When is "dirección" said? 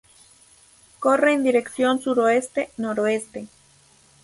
1.43-2.01